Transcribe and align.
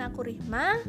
aku 0.00 0.28
Rihma. 0.28 0.80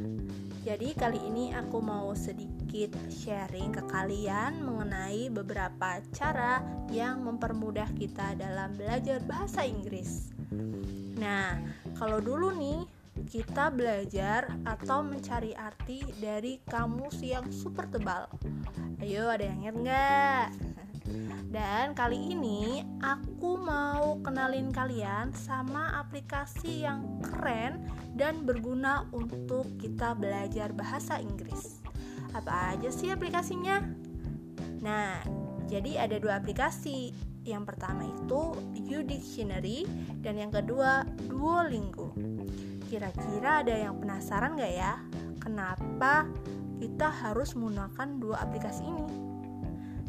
Jadi 0.67 0.91
kali 0.99 1.19
ini 1.23 1.55
aku 1.55 1.79
mau 1.79 2.11
sedikit 2.11 2.91
sharing 3.07 3.71
ke 3.71 3.83
kalian 3.87 4.59
mengenai 4.59 5.31
beberapa 5.31 6.03
cara 6.11 6.59
yang 6.91 7.23
mempermudah 7.23 7.87
kita 7.95 8.35
dalam 8.35 8.75
belajar 8.75 9.23
bahasa 9.23 9.63
Inggris. 9.63 10.35
Nah, 11.15 11.55
kalau 11.95 12.19
dulu 12.19 12.51
nih 12.51 12.83
kita 13.31 13.71
belajar 13.71 14.51
atau 14.67 15.01
mencari 15.01 15.55
arti 15.55 16.03
dari 16.19 16.59
kamus 16.67 17.23
yang 17.23 17.47
super 17.47 17.87
tebal. 17.87 18.27
Ayo, 18.99 19.31
ada 19.31 19.47
yang 19.47 19.63
ingat 19.63 19.75
nggak? 19.81 20.45
Dan 21.47 21.95
kali 21.95 22.35
ini 22.35 22.83
aku 22.99 23.55
mau 23.55 24.19
kenalin 24.19 24.69
kalian 24.69 25.31
sama 25.31 25.95
aplikasi 26.03 26.83
yang 26.83 27.23
keren 27.23 27.87
dan 28.19 28.43
berguna 28.43 29.07
untuk 29.15 29.65
kita 29.79 30.11
belajar 30.17 30.75
bahasa 30.75 31.17
Inggris. 31.23 31.79
Apa 32.35 32.75
aja 32.75 32.91
sih 32.91 33.09
aplikasinya? 33.09 33.79
Nah, 34.83 35.23
jadi 35.71 36.07
ada 36.07 36.19
dua 36.19 36.37
aplikasi. 36.37 37.15
Yang 37.47 37.63
pertama 37.73 38.03
itu 38.03 38.59
U-Dictionary 38.91 39.87
dan 40.19 40.35
yang 40.35 40.51
kedua 40.51 41.07
Duolingo. 41.31 42.11
Kira-kira 42.91 43.63
ada 43.63 43.71
yang 43.71 43.95
penasaran 44.03 44.59
gak 44.59 44.73
ya? 44.75 44.99
Kenapa 45.39 46.27
kita 46.83 47.07
harus 47.07 47.55
menggunakan 47.55 48.19
dua 48.19 48.43
aplikasi 48.43 48.83
ini? 48.83 49.26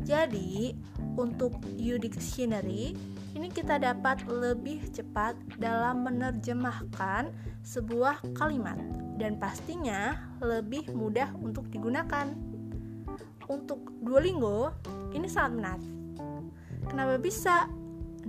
Jadi, 0.06 0.76
untuk 1.18 1.58
U-Dictionary, 1.78 2.94
ini 3.34 3.48
kita 3.50 3.78
dapat 3.78 4.26
lebih 4.26 4.82
cepat 4.90 5.38
dalam 5.58 6.06
menerjemahkan 6.06 7.30
sebuah 7.62 8.22
kalimat 8.34 8.78
dan 9.18 9.36
pastinya 9.36 10.30
lebih 10.38 10.90
mudah 10.94 11.34
untuk 11.42 11.66
digunakan. 11.70 12.30
Untuk 13.48 13.80
Duolingo, 14.04 14.74
ini 15.16 15.26
sangat 15.26 15.52
menarik. 15.56 15.90
Kenapa 16.88 17.14
bisa? 17.20 17.66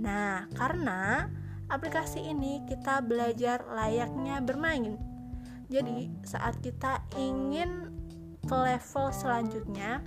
Nah, 0.00 0.48
karena 0.56 1.28
aplikasi 1.68 2.24
ini 2.24 2.64
kita 2.66 3.04
belajar 3.04 3.62
layaknya 3.68 4.42
bermain. 4.42 4.96
Jadi, 5.70 6.10
saat 6.26 6.58
kita 6.58 7.04
ingin 7.14 7.94
ke 8.42 8.56
level 8.56 9.12
selanjutnya, 9.14 10.02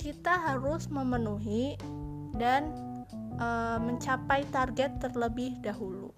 kita 0.00 0.32
harus 0.32 0.88
memenuhi 0.88 1.76
dan 2.40 2.72
e, 3.36 3.48
mencapai 3.84 4.48
target 4.48 4.96
terlebih 4.96 5.60
dahulu. 5.60 6.08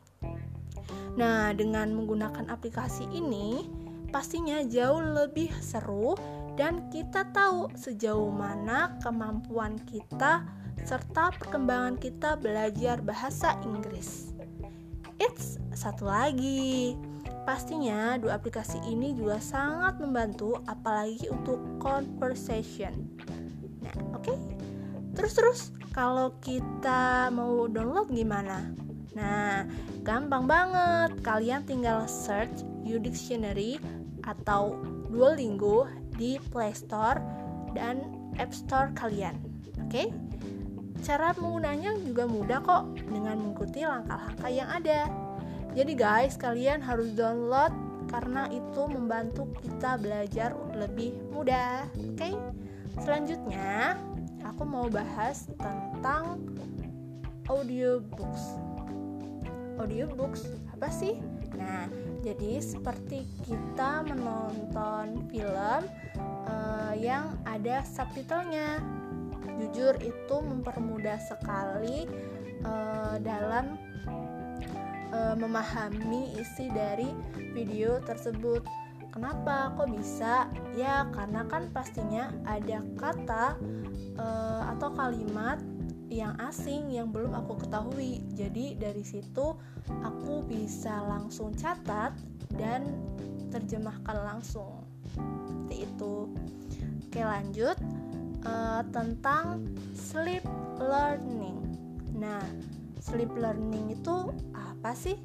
Nah, 1.19 1.51
dengan 1.53 1.91
menggunakan 1.91 2.47
aplikasi 2.47 3.05
ini, 3.11 3.67
pastinya 4.15 4.63
jauh 4.63 5.03
lebih 5.03 5.51
seru 5.59 6.15
dan 6.55 6.87
kita 6.95 7.27
tahu 7.35 7.75
sejauh 7.75 8.31
mana 8.31 8.95
kemampuan 9.03 9.77
kita 9.91 10.47
serta 10.87 11.35
perkembangan 11.37 11.99
kita 11.99 12.39
belajar 12.39 13.03
bahasa 13.03 13.59
Inggris. 13.67 14.33
It's 15.19 15.59
satu 15.75 16.07
lagi. 16.07 16.95
Pastinya 17.43 18.15
dua 18.23 18.39
aplikasi 18.39 18.79
ini 18.87 19.19
juga 19.19 19.43
sangat 19.43 19.99
membantu 19.99 20.63
apalagi 20.71 21.27
untuk 21.27 21.59
conversation. 21.83 23.11
Oke. 25.23 25.31
Okay? 25.31 25.39
Terus-terus 25.39 25.61
kalau 25.95 26.35
kita 26.43 27.31
mau 27.31 27.71
download 27.71 28.11
gimana? 28.11 28.75
Nah, 29.15 29.63
gampang 30.03 30.51
banget. 30.51 31.23
Kalian 31.23 31.63
tinggal 31.63 32.11
search 32.11 32.67
U-Dictionary 32.83 33.79
atau 34.27 34.75
Duolingo 35.07 35.87
di 36.19 36.43
Play 36.51 36.75
Store 36.75 37.23
dan 37.71 38.03
App 38.43 38.51
Store 38.51 38.91
kalian. 38.99 39.39
Oke? 39.87 39.87
Okay? 39.95 40.07
Cara 41.07 41.31
menggunanya 41.39 41.95
juga 42.03 42.27
mudah 42.27 42.59
kok 42.59 42.85
dengan 43.07 43.39
mengikuti 43.39 43.87
langkah-langkah 43.87 44.51
yang 44.51 44.71
ada. 44.75 45.07
Jadi 45.79 45.93
guys, 45.95 46.35
kalian 46.35 46.83
harus 46.83 47.15
download 47.15 47.71
karena 48.11 48.51
itu 48.51 48.91
membantu 48.91 49.47
kita 49.63 50.03
belajar 50.03 50.51
lebih 50.75 51.15
mudah. 51.31 51.87
Oke? 52.11 52.19
Okay? 52.19 52.35
Selanjutnya, 53.03 53.97
aku 54.47 54.63
mau 54.67 54.87
bahas 54.91 55.49
tentang 55.59 56.43
audiobooks. 57.51 58.59
Audiobooks 59.81 60.47
apa 60.77 60.89
sih? 60.93 61.19
Nah, 61.57 61.89
jadi 62.23 62.63
seperti 62.63 63.27
kita 63.45 64.07
menonton 64.07 65.27
film 65.29 65.83
uh, 66.47 66.93
yang 66.97 67.37
ada 67.49 67.83
subtitlenya. 67.83 68.81
Jujur 69.63 69.95
itu 70.03 70.37
mempermudah 70.43 71.19
sekali 71.23 72.09
uh, 72.67 73.19
dalam 73.23 73.79
uh, 75.13 75.37
memahami 75.39 76.35
isi 76.41 76.67
dari 76.73 77.11
video 77.55 78.01
tersebut 78.03 78.65
Kenapa 79.13 79.77
kok 79.77 79.93
bisa? 79.93 80.49
Ya, 80.73 81.05
karena 81.13 81.45
kan 81.45 81.69
pastinya 81.69 82.33
ada 82.49 82.81
kata 82.97 83.61
uh, 84.17 84.73
atau 84.73 84.89
kalimat 84.97 85.61
yang 86.09 86.33
asing 86.41 86.89
yang 86.89 87.13
belum 87.13 87.37
aku 87.37 87.61
ketahui. 87.61 88.25
Jadi 88.33 88.81
dari 88.81 89.05
situ 89.05 89.53
aku 90.01 90.45
bisa 90.49 91.05
langsung 91.05 91.53
catat 91.53 92.17
dan 92.57 92.89
terjemahkan 93.53 94.17
langsung. 94.25 94.81
Seperti 95.13 95.77
itu. 95.85 96.15
Oke, 97.09 97.21
lanjut 97.21 97.77
uh, 98.49 98.81
tentang 98.97 99.61
sleep 99.93 100.45
learning. 100.81 101.61
Nah, 102.17 102.41
sleep 102.97 103.29
learning 103.37 103.93
itu 103.93 104.33
apa 104.57 104.97
sih? 104.97 105.21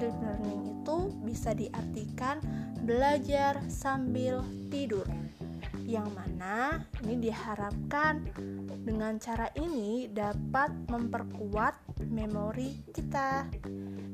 Sleep 0.00 0.16
learning 0.24 0.80
itu 0.80 0.98
bisa 1.28 1.52
diartikan 1.52 2.40
belajar 2.88 3.60
sambil 3.68 4.40
tidur. 4.72 5.04
Yang 5.84 6.08
mana 6.16 6.80
ini 7.04 7.28
diharapkan 7.28 8.24
dengan 8.80 9.20
cara 9.20 9.52
ini 9.60 10.08
dapat 10.08 10.72
memperkuat 10.88 12.00
memori 12.08 12.80
kita. 12.96 13.44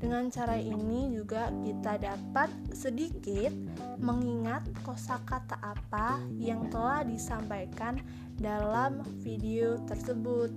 Dengan 0.02 0.26
cara 0.26 0.58
ini 0.58 1.14
juga 1.14 1.54
kita 1.62 2.02
dapat 2.02 2.50
sedikit 2.74 3.54
mengingat 4.02 4.66
kosakata 4.82 5.54
apa 5.62 6.18
yang 6.34 6.66
telah 6.66 7.06
disampaikan 7.06 8.02
dalam 8.42 9.06
video 9.22 9.78
tersebut. 9.86 10.50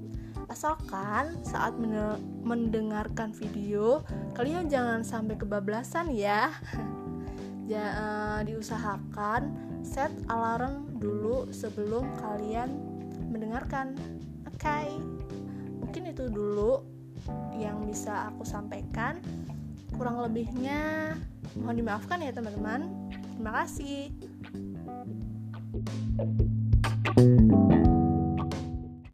Asalkan 0.49 1.37
saat 1.45 1.77
mendengarkan 2.41 3.29
video, 3.37 4.01
kalian 4.33 4.65
jangan 4.65 5.05
sampai 5.05 5.37
kebablasan 5.37 6.09
ya. 6.09 6.49
ja, 7.71 7.85
uh, 7.93 8.39
diusahakan 8.41 9.53
set 9.85 10.09
alarm 10.25 10.89
dulu 10.97 11.53
sebelum 11.53 12.09
kalian 12.17 12.81
mendengarkan. 13.29 13.93
Oke, 14.49 14.65
okay. 14.65 14.89
mungkin 15.77 16.09
itu 16.09 16.25
dulu 16.27 16.81
yang 17.53 17.85
bisa 17.85 18.33
aku 18.33 18.41
sampaikan. 18.41 19.21
Kurang 19.93 20.17
lebihnya 20.17 21.13
mohon 21.61 21.77
dimaafkan 21.77 22.25
ya 22.25 22.33
teman-teman. 22.33 22.89
Terima 23.37 23.51
kasih. 23.63 24.09